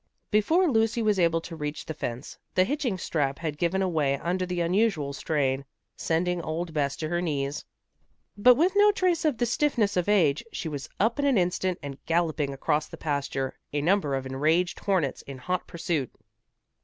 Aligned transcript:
Before 0.31 0.67
Lucy 0.67 1.03
was 1.03 1.19
able 1.19 1.41
to 1.41 1.55
reach 1.55 1.85
the 1.85 1.93
fence, 1.93 2.35
the 2.55 2.63
hitching 2.63 2.97
strap 2.97 3.37
had 3.37 3.59
given 3.59 3.83
away 3.83 4.17
under 4.17 4.47
the 4.47 4.59
unusual 4.59 5.13
strain, 5.13 5.63
sending 5.95 6.41
old 6.41 6.73
Bess 6.73 6.95
to 6.95 7.09
her 7.09 7.21
knees. 7.21 7.63
But 8.35 8.55
with 8.55 8.71
no 8.75 8.91
trace 8.91 9.25
of 9.25 9.37
the 9.37 9.45
stiffness 9.45 9.95
of 9.95 10.09
age, 10.09 10.43
she 10.51 10.67
was 10.67 10.89
up 10.99 11.19
in 11.19 11.25
an 11.25 11.37
instant 11.37 11.77
and 11.83 12.03
galloping 12.07 12.51
across 12.51 12.87
the 12.87 12.97
pasture, 12.97 13.59
a 13.73 13.79
number 13.81 14.15
of 14.15 14.25
enraged 14.25 14.79
hornets 14.79 15.21
in 15.21 15.37
hot 15.37 15.67
pursuit. 15.67 16.11